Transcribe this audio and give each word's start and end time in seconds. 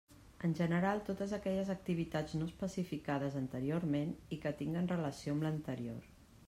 En 0.47 0.53
general, 0.59 1.01
totes 1.09 1.35
aquelles 1.37 1.69
activitats 1.73 2.35
no 2.39 2.47
especificades 2.53 3.39
anteriorment 3.43 4.17
i 4.39 4.43
que 4.47 4.57
tinguen 4.63 4.93
relació 4.95 5.37
amb 5.37 5.49
l'anterior. 5.49 6.13